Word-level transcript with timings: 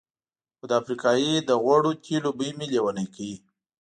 خو 0.57 0.63
د 0.69 0.71
افریقایي 0.81 1.33
د 1.39 1.51
غوړو 1.63 1.91
تېلو 2.05 2.29
بوی 2.37 2.51
مې 2.57 2.65
لېونی 2.73 3.05
کوي. 3.15 3.35